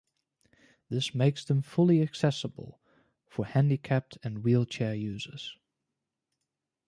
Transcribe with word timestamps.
This 0.89 1.13
makes 1.13 1.45
them 1.45 1.61
fully 1.61 2.01
accessible 2.01 2.79
for 3.27 3.45
handicapped 3.45 4.17
and 4.23 4.43
wheelchair 4.43 4.95
users. 4.95 5.55